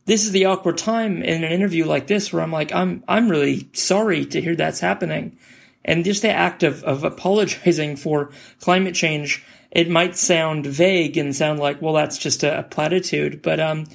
[0.06, 3.28] this is the awkward time in an interview like this where I'm like, I'm, I'm
[3.28, 5.36] really sorry to hear that's happening.
[5.84, 8.30] And just the act of, of apologizing for
[8.60, 13.42] climate change, it might sound vague and sound like, well, that's just a, a platitude,
[13.42, 13.86] but, um,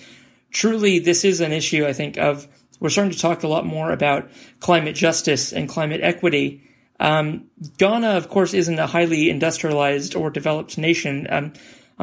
[0.54, 2.48] truly this is an issue, I think, of
[2.80, 6.62] we're starting to talk a lot more about climate justice and climate equity.
[7.00, 7.46] Um,
[7.78, 11.28] Ghana, of course, isn't a highly industrialized or developed nation.
[11.30, 11.54] Um,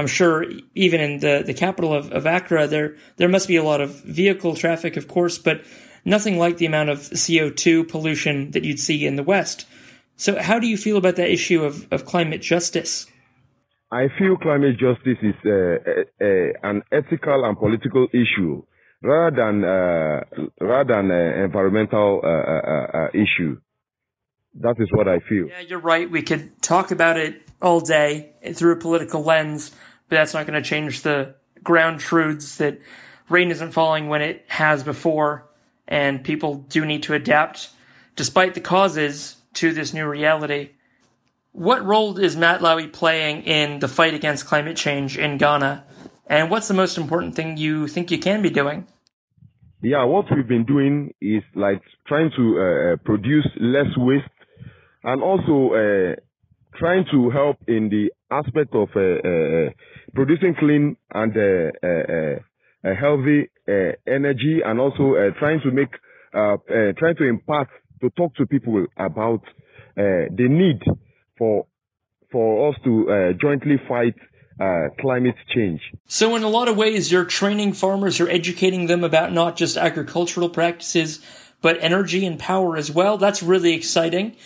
[0.00, 3.62] I'm sure even in the, the capital of, of Accra, there, there must be a
[3.62, 5.62] lot of vehicle traffic, of course, but
[6.04, 9.66] nothing like the amount of CO2 pollution that you'd see in the West.
[10.16, 13.06] So how do you feel about that issue of, of climate justice?
[13.92, 18.62] I feel climate justice is uh, uh, uh, an ethical and political issue
[19.02, 20.20] rather than uh,
[20.60, 23.58] rather than an environmental uh, issue.
[24.54, 25.48] That is what I feel.
[25.48, 26.10] Yeah, you're right.
[26.10, 29.72] We could talk about it all day through a political lens,
[30.10, 32.80] but that's not going to change the ground truths that
[33.28, 35.48] rain isn't falling when it has before,
[35.86, 37.70] and people do need to adapt,
[38.16, 40.70] despite the causes, to this new reality.
[41.52, 45.84] What role is Mattlawie playing in the fight against climate change in Ghana?
[46.26, 48.86] And what's the most important thing you think you can be doing?
[49.82, 54.28] Yeah, what we've been doing is like trying to uh, uh produce less waste
[55.02, 56.14] and also uh,
[56.80, 59.70] trying to help in the aspect of uh, uh
[60.14, 63.48] producing clean and uh, healthy
[64.06, 65.92] energy and also trying to make,
[66.32, 67.68] trying to impart,
[68.00, 69.42] to talk to people about
[69.96, 70.80] the need
[71.38, 71.66] for
[72.32, 74.14] for us to uh, jointly fight
[74.60, 75.80] uh, climate change.
[76.06, 79.76] So, in a lot of ways, you're training farmers, you're educating them about not just
[79.76, 81.20] agricultural practices,
[81.60, 83.18] but energy and power as well.
[83.18, 84.36] That's really exciting.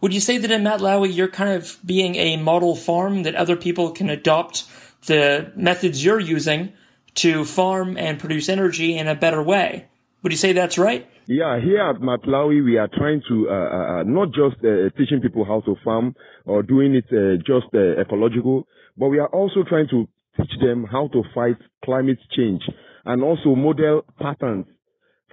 [0.00, 3.56] Would you say that in Mattlawie, you're kind of being a model farm that other
[3.56, 4.64] people can adopt
[5.06, 6.72] the methods you're using
[7.14, 9.86] to farm and produce energy in a better way?
[10.22, 11.06] Would you say that's right?
[11.26, 15.20] Yeah, here at Mattlawie, we are trying to uh, uh, uh, not just uh, teaching
[15.22, 19.62] people how to farm or doing it uh, just uh, ecological, but we are also
[19.66, 22.62] trying to teach them how to fight climate change
[23.04, 24.66] and also model patterns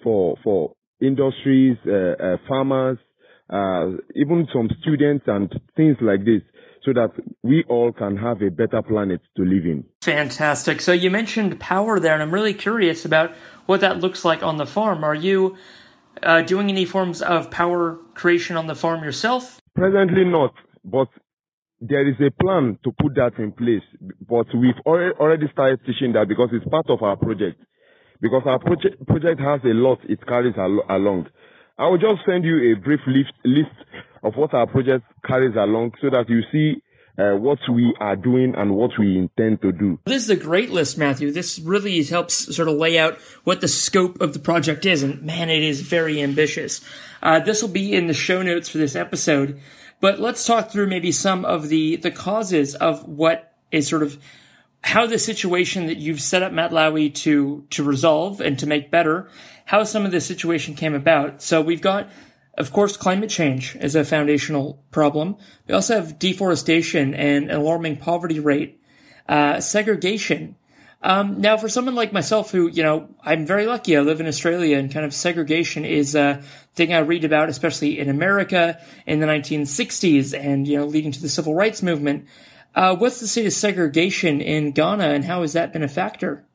[0.03, 1.77] for for industries,
[2.47, 2.97] farmers,
[4.15, 6.41] even some students and things like this
[6.83, 7.11] so that
[7.43, 9.83] we all can have a better planet to live in.
[10.01, 10.81] Fantastic.
[10.81, 13.33] So you mentioned power there, and I'm really curious about
[13.67, 15.03] what that looks like on the farm.
[15.03, 15.57] Are you
[16.23, 19.59] uh, doing any forms of power creation on the farm yourself?
[19.75, 21.07] Presently, not, but
[21.79, 23.83] there is a plan to put that in place.
[24.27, 27.61] But we've already started teaching that because it's part of our project.
[28.21, 31.27] Because our project, project has a lot it carries al- along.
[31.81, 33.71] I will just send you a brief list, list
[34.21, 36.79] of what our project carries along so that you see
[37.17, 39.97] uh, what we are doing and what we intend to do.
[40.05, 41.31] This is a great list, Matthew.
[41.31, 45.23] This really helps sort of lay out what the scope of the project is, and
[45.23, 46.81] man, it is very ambitious.
[47.23, 49.59] Uh, this will be in the show notes for this episode,
[49.99, 54.19] but let's talk through maybe some of the the causes of what is sort of
[54.83, 59.29] how the situation that you've set up Mattlawie to to resolve and to make better,
[59.65, 61.41] how some of this situation came about.
[61.41, 62.09] So we've got
[62.57, 65.37] of course, climate change is a foundational problem.
[65.67, 68.81] We also have deforestation and an alarming poverty rate,
[69.27, 70.55] uh, segregation.
[71.01, 73.97] Um, now, for someone like myself, who you know, I'm very lucky.
[73.97, 76.43] I live in Australia, and kind of segregation is a
[76.75, 81.21] thing I read about, especially in America in the 1960s, and you know, leading to
[81.21, 82.27] the civil rights movement.
[82.73, 86.45] Uh, what's the state of segregation in Ghana, and how has that been a factor?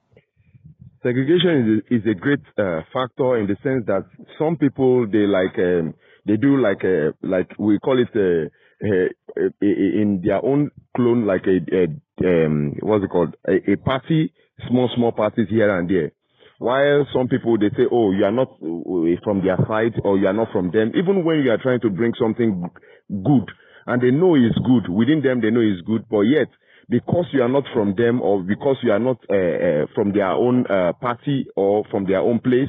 [1.06, 4.04] segregation is, is a great uh, factor in the sense that
[4.38, 5.94] some people they like um,
[6.26, 8.50] they do like a like we call it a,
[8.82, 9.06] a,
[9.38, 11.84] a, in their own clone like a,
[12.26, 13.36] um, what's it called?
[13.48, 14.32] A, party
[14.68, 16.10] small small parties here and there.
[16.58, 20.26] While some people they say oh you are not uh, from their side or you
[20.26, 20.90] are not from them.
[20.98, 22.68] Even when you are trying to bring something
[23.08, 23.48] good
[23.86, 24.88] and they know it's good.
[24.92, 26.04] Within them they know it's good.
[26.08, 26.48] But yet
[26.88, 30.30] because you are not from them or because you are not uh, uh, from their
[30.30, 32.68] own uh, party or from their own place,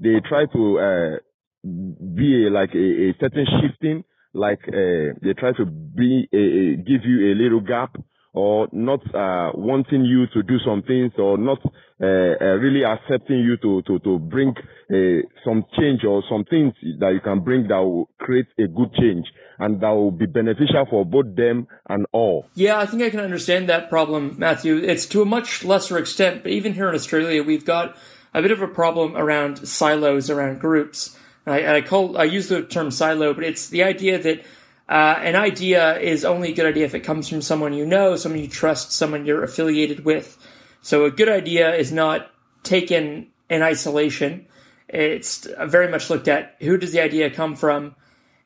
[0.00, 1.16] they try to uh,
[1.62, 7.04] be a, like a, a, certain shifting, like uh, they try to be a, give
[7.04, 7.96] you a little gap
[8.34, 11.58] or not uh, wanting you to do some things or not
[12.00, 14.54] uh, uh, really accepting you to to to bring
[14.90, 18.92] uh, some change or some things that you can bring that will create a good
[18.94, 19.26] change
[19.58, 22.46] and that will be beneficial for both them and all.
[22.54, 24.76] Yeah, I think I can understand that problem, Matthew.
[24.78, 27.96] It's to a much lesser extent, but even here in Australia, we've got
[28.34, 31.16] a bit of a problem around silos, around groups.
[31.46, 34.44] I, I call I use the term silo, but it's the idea that
[34.88, 38.16] uh, an idea is only a good idea if it comes from someone you know,
[38.16, 40.36] someone you trust, someone you're affiliated with.
[40.82, 42.30] So a good idea is not
[42.62, 44.46] taken in isolation.
[44.88, 47.94] It's very much looked at who does the idea come from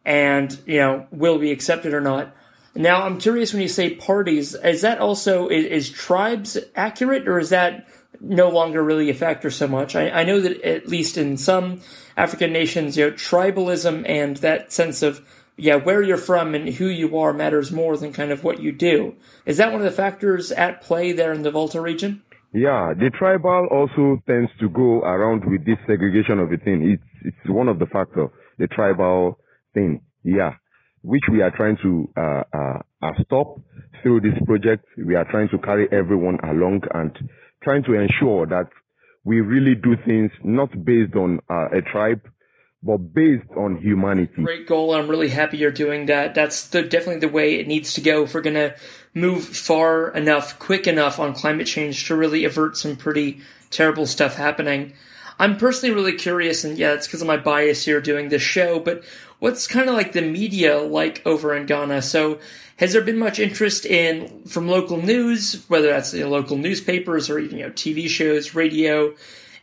[0.04, 2.34] and, you know, will be accepted or not.
[2.74, 7.38] Now, I'm curious when you say parties, is that also, is, is tribes accurate or
[7.38, 7.88] is that
[8.20, 9.96] no longer really a factor so much?
[9.96, 11.80] I, I know that at least in some
[12.16, 16.86] African nations, you know, tribalism and that sense of yeah, where you're from and who
[16.86, 19.14] you are matters more than kind of what you do.
[19.46, 22.22] Is that one of the factors at play there in the Volta region?
[22.52, 26.90] Yeah, the tribal also tends to go around with this segregation of a thing.
[26.92, 29.38] It's it's one of the factors, the tribal
[29.74, 30.02] thing.
[30.22, 30.54] Yeah,
[31.02, 33.60] which we are trying to uh, uh, uh, stop
[34.02, 34.84] through this project.
[34.96, 37.16] We are trying to carry everyone along and
[37.62, 38.68] trying to ensure that
[39.24, 42.20] we really do things not based on uh, a tribe,
[42.86, 44.42] but based on humanity.
[44.42, 44.94] Great goal.
[44.94, 46.34] I'm really happy you're doing that.
[46.34, 48.76] That's the, definitely the way it needs to go if we're going to
[49.12, 54.36] move far enough, quick enough on climate change to really avert some pretty terrible stuff
[54.36, 54.92] happening.
[55.38, 58.78] I'm personally really curious, and yeah, it's because of my bias here doing this show,
[58.78, 59.04] but
[59.38, 62.02] what's kind of like the media like over in Ghana?
[62.02, 62.38] So,
[62.78, 67.28] has there been much interest in from local news, whether that's you know, local newspapers
[67.28, 69.14] or even you know TV shows, radio?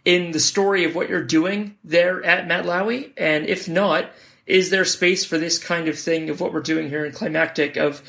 [0.05, 3.13] In the story of what you're doing there at Matt Mattlawie?
[3.15, 4.11] And if not,
[4.45, 7.77] is there space for this kind of thing of what we're doing here in Climactic
[7.77, 8.01] of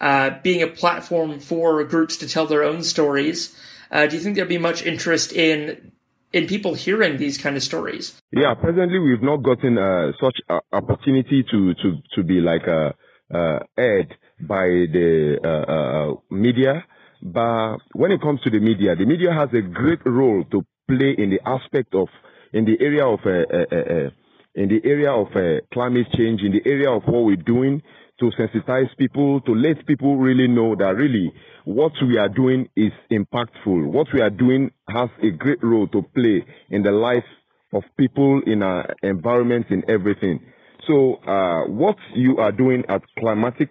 [0.00, 3.54] uh, being a platform for groups to tell their own stories?
[3.90, 5.92] Uh, do you think there'd be much interest in
[6.32, 8.20] in people hearing these kind of stories?
[8.30, 12.92] Yeah, presently we've not gotten uh, such a opportunity to to to be like uh,
[13.34, 16.84] uh, aired by the uh, uh, media.
[17.22, 21.14] But when it comes to the media, the media has a great role to play
[21.16, 22.08] in the aspect of
[22.52, 24.10] in the area of uh, uh, uh,
[24.56, 25.28] in the area of
[25.72, 27.80] climate change, in the area of what we're doing
[28.18, 31.32] to sensitize people, to let people really know that really
[31.64, 33.86] what we are doing is impactful.
[33.86, 37.24] What we are doing has a great role to play in the life
[37.72, 40.40] of people, in our environment, in everything.
[40.88, 43.70] So, uh, what you are doing at Climactic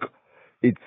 [0.62, 0.82] it's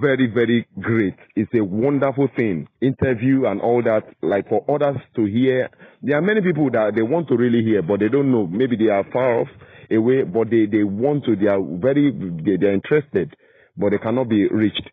[0.00, 1.14] very, very great.
[1.36, 2.66] It's a wonderful thing.
[2.80, 5.68] Interview and all that, like for others to hear.
[6.02, 8.46] There are many people that they want to really hear, but they don't know.
[8.46, 9.48] Maybe they are far off
[9.90, 13.34] away, but they, they want to, they are very, they, they're interested,
[13.76, 14.88] but they cannot be reached.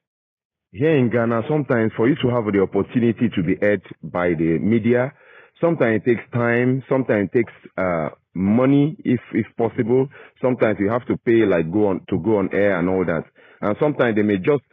[0.71, 4.59] Here in Ghana, sometimes for you to have the opportunity to be heard by the
[4.59, 5.13] media,
[5.61, 10.09] sometimes it takes time, sometimes it takes, uh, money if, if possible.
[10.41, 13.23] Sometimes you have to pay, like go on, to go on air and all that.
[13.65, 14.63] And sometimes they may just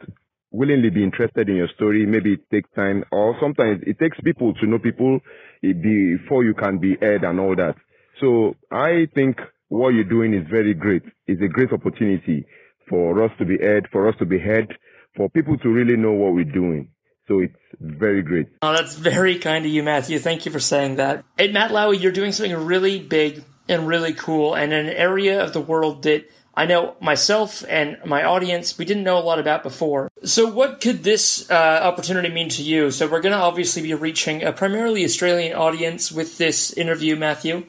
[0.51, 2.05] willingly be interested in your story.
[2.05, 5.19] Maybe it takes time, or sometimes it takes people to know people
[5.63, 7.73] before you can be heard and all that.
[8.21, 9.37] So I think
[9.69, 11.01] what you're doing is very great.
[11.25, 12.45] It's a great opportunity
[12.87, 14.77] for us to be heard, for us to be heard,
[15.17, 16.89] for people to really know what we're doing.
[17.27, 18.45] So it's very great.
[18.61, 20.19] Oh, that's very kind of you, Matthew.
[20.19, 21.25] Thank you for saying that.
[21.39, 25.53] At Mattlawie, you're doing something really big and really cool and in an area of
[25.53, 29.63] the world that I know myself and my audience, we didn't know a lot about
[29.63, 30.11] before.
[30.23, 32.91] So, what could this uh, opportunity mean to you?
[32.91, 37.65] So, we're going to obviously be reaching a primarily Australian audience with this interview, Matthew.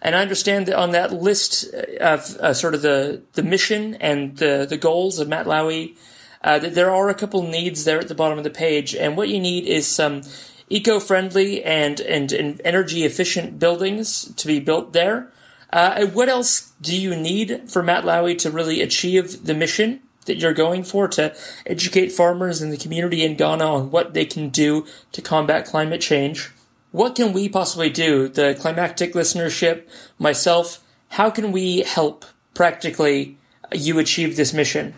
[0.00, 4.36] And I understand that on that list of uh, sort of the, the mission and
[4.36, 5.96] the, the goals of Mattlawie,
[6.42, 8.96] uh, that there are a couple needs there at the bottom of the page.
[8.96, 10.22] And what you need is some
[10.68, 15.30] eco-friendly and, and, and energy efficient buildings to be built there.
[15.72, 20.52] Uh, what else do you need for Mattlawie to really achieve the mission that you're
[20.52, 21.34] going for to
[21.66, 26.00] educate farmers in the community in Ghana on what they can do to combat climate
[26.00, 26.50] change?
[26.90, 33.38] What can we possibly do, the climactic listenership, myself, how can we help practically
[33.72, 34.94] you achieve this mission?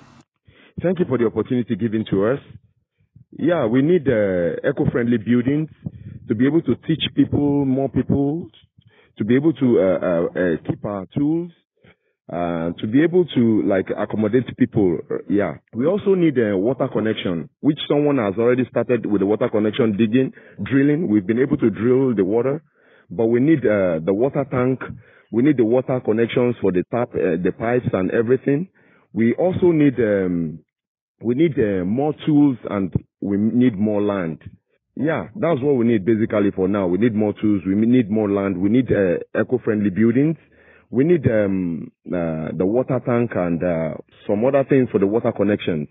[0.83, 2.41] Thank you for the opportunity given to us.
[3.31, 5.69] Yeah, we need uh, eco-friendly buildings
[6.29, 8.49] to be able to teach people, more people,
[9.19, 11.51] to be able to uh, uh, uh, keep our tools,
[12.33, 14.99] uh, to be able to like accommodate people.
[15.29, 19.49] Yeah, we also need a water connection, which someone has already started with the water
[19.49, 21.09] connection digging, drilling.
[21.09, 22.63] We've been able to drill the water,
[23.11, 24.81] but we need uh, the water tank.
[25.31, 28.69] We need the water connections for the tap, uh, the pipes, and everything.
[29.13, 30.61] We also need um,
[31.21, 34.39] we need uh, more tools and we need more land.
[34.97, 36.87] Yeah, that's what we need basically for now.
[36.87, 37.63] We need more tools.
[37.67, 38.57] We need more land.
[38.57, 40.37] We need uh, eco-friendly buildings.
[40.91, 43.95] We need um, uh, the water tank and uh,
[44.27, 45.89] some other things for the water connections.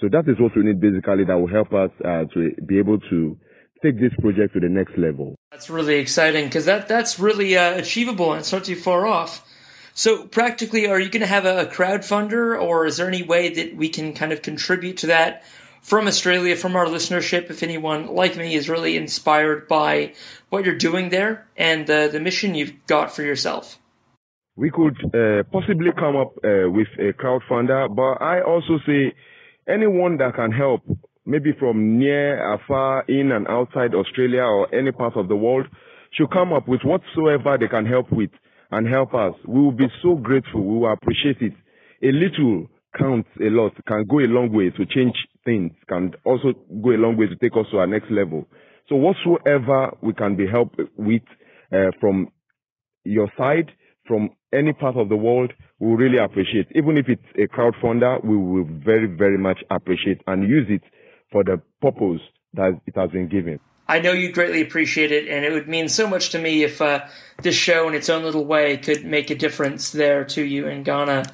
[0.00, 2.98] So that is what we need basically that will help us uh, to be able
[2.98, 3.38] to
[3.82, 5.34] take this project to the next level.
[5.50, 9.48] That's really exciting because that that's really uh, achievable and it's not too far off.
[9.94, 13.76] So practically, are you going to have a crowdfunder, or is there any way that
[13.76, 15.42] we can kind of contribute to that?
[15.82, 20.14] From Australia, from our listenership, if anyone like me is really inspired by
[20.48, 23.78] what you're doing there and the, the mission you've got for yourself?
[24.56, 29.12] We could uh, possibly come up uh, with a crowdfunder, but I also say
[29.68, 30.82] anyone that can help,
[31.26, 35.66] maybe from near, afar, in and outside Australia or any part of the world,
[36.12, 38.30] should come up with whatsoever they can help with
[38.70, 39.34] and help us.
[39.46, 40.62] We will be so grateful.
[40.62, 41.54] We will appreciate it.
[42.02, 42.68] A little
[42.98, 46.98] counts a lot, can go a long way to change things, can also go a
[46.98, 48.46] long way to take us to our next level.
[48.88, 51.22] So whatsoever we can be helped with
[51.72, 52.28] uh, from
[53.04, 53.70] your side,
[54.06, 56.66] from any part of the world, we really appreciate.
[56.74, 60.82] Even if it's a crowdfunder, we will very, very much appreciate and use it
[61.30, 62.20] for the purpose
[62.54, 63.58] that it has been given.
[63.88, 66.80] I know you greatly appreciate it, and it would mean so much to me if
[66.80, 67.04] uh,
[67.42, 70.82] this show, in its own little way, could make a difference there to you in
[70.82, 71.24] Ghana.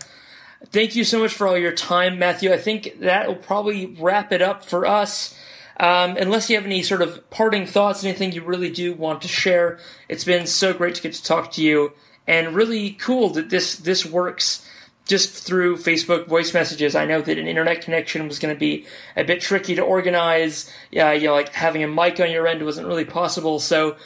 [0.66, 2.52] Thank you so much for all your time, Matthew.
[2.52, 5.34] I think that will probably wrap it up for us.
[5.78, 9.28] Um, unless you have any sort of parting thoughts, anything you really do want to
[9.28, 9.78] share,
[10.08, 11.92] it's been so great to get to talk to you,
[12.26, 14.68] and really cool that this this works
[15.06, 16.96] just through Facebook voice messages.
[16.96, 18.84] I know that an internet connection was going to be
[19.16, 20.70] a bit tricky to organize.
[20.90, 23.60] Yeah, you know, like having a mic on your end wasn't really possible.
[23.60, 23.96] So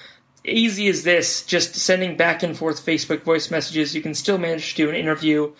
[0.45, 4.71] easy as this, just sending back and forth Facebook voice messages, you can still manage
[4.71, 5.53] to do an interview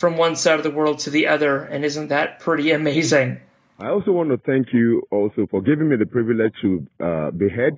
[0.00, 1.62] from one side of the world to the other.
[1.62, 3.38] And isn't that pretty amazing?
[3.78, 7.48] I also want to thank you also for giving me the privilege to uh, be
[7.50, 7.76] head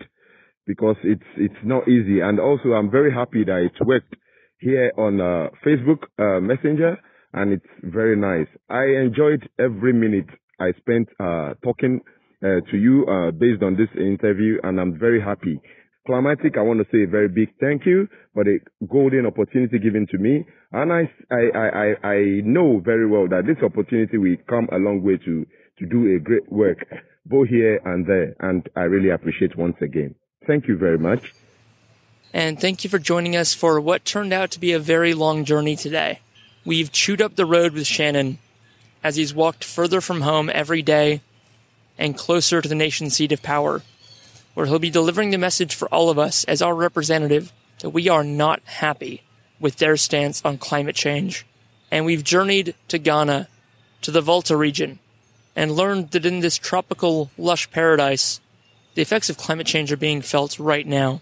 [0.67, 2.21] because it's it's not easy.
[2.21, 4.15] And also, I'm very happy that it worked
[4.59, 6.97] here on uh, Facebook uh, Messenger,
[7.33, 8.47] and it's very nice.
[8.71, 12.01] I enjoyed every minute I spent uh, talking
[12.43, 15.61] uh, to you uh, based on this interview, and I'm very happy.
[16.05, 18.59] Climatic, I want to say a very big thank you for the
[18.91, 20.45] golden opportunity given to me.
[20.73, 25.03] And I, I, I, I know very well that this opportunity will come a long
[25.03, 25.47] way to,
[25.79, 26.79] to do a great work,
[27.25, 28.35] both here and there.
[28.41, 30.17] And I really appreciate once again.
[30.45, 31.33] Thank you very much.
[32.33, 35.45] And thank you for joining us for what turned out to be a very long
[35.45, 36.19] journey today.
[36.65, 38.39] We've chewed up the road with Shannon
[39.05, 41.21] as he's walked further from home every day
[41.97, 43.83] and closer to the nation's seat of power
[44.55, 48.09] where he'll be delivering the message for all of us as our representative that we
[48.09, 49.23] are not happy
[49.61, 51.47] with their stance on climate change.
[51.91, 53.49] And we've journeyed to Ghana,
[54.03, 54.99] to the Volta region,
[55.55, 58.41] and learned that in this tropical, lush paradise,
[58.95, 61.21] the effects of climate change are being felt right now.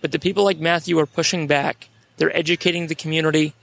[0.00, 1.88] But the people like Matthew are pushing back.
[2.16, 3.54] They're educating the community.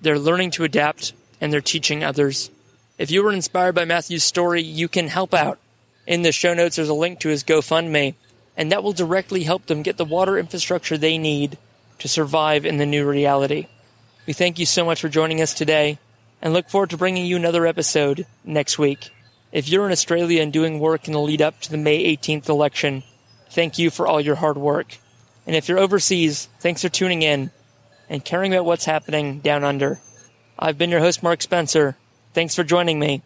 [0.00, 2.50] They're learning to adapt, and they're teaching others.
[2.98, 5.58] If you were inspired by Matthew's story, you can help out.
[6.06, 8.14] In the show notes, there's a link to his GoFundMe
[8.56, 11.58] and that will directly help them get the water infrastructure they need
[11.98, 13.66] to survive in the new reality.
[14.26, 15.98] We thank you so much for joining us today
[16.42, 19.10] and look forward to bringing you another episode next week.
[19.52, 22.48] If you're in Australia and doing work in the lead up to the May 18th
[22.48, 23.02] election,
[23.50, 24.98] thank you for all your hard work.
[25.46, 27.50] And if you're overseas, thanks for tuning in
[28.08, 30.00] and caring about what's happening down under.
[30.58, 31.96] I've been your host, Mark Spencer.
[32.34, 33.22] Thanks for joining me.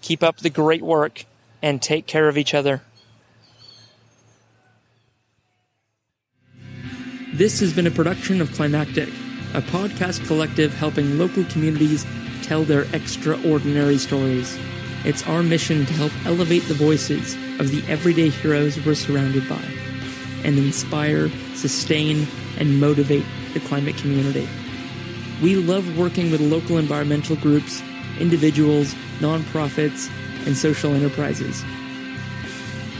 [0.00, 1.24] Keep up the great work
[1.62, 2.82] and take care of each other.
[7.32, 9.08] This has been a production of Climactic,
[9.54, 12.04] a podcast collective helping local communities
[12.42, 14.58] tell their extraordinary stories.
[15.04, 19.62] It's our mission to help elevate the voices of the everyday heroes we're surrounded by
[20.42, 22.26] and inspire, sustain,
[22.58, 23.24] and motivate
[23.54, 24.48] the climate community.
[25.40, 27.80] We love working with local environmental groups,
[28.18, 30.10] individuals, nonprofits,
[30.46, 31.60] and social enterprises.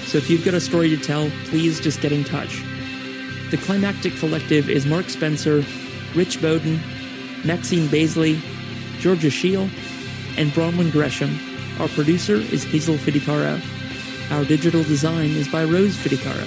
[0.07, 2.63] So if you've got a story to tell, please just get in touch.
[3.51, 5.65] The Climactic Collective is Mark Spencer,
[6.15, 6.79] Rich Bowden,
[7.45, 8.41] Maxine Baisley,
[9.01, 9.69] Georgia Scheel,
[10.37, 11.37] and Bronwyn Gresham.
[11.81, 13.61] Our producer is Hazel Fidicaro.
[14.31, 16.47] Our digital design is by Rose Fidicaro.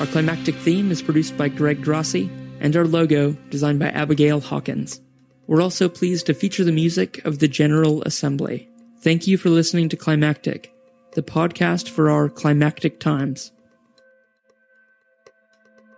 [0.00, 2.28] Our climactic theme is produced by Greg Grossi,
[2.58, 5.00] and our logo designed by Abigail Hawkins.
[5.46, 8.68] We're also pleased to feature the music of the General Assembly.
[9.02, 10.74] Thank you for listening to Climactic,
[11.12, 13.52] the podcast for our climactic times.